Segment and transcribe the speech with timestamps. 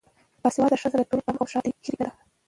[0.43, 2.09] باسواده ښځې د ټولنې په غم او ښادۍ کې شریکې دي.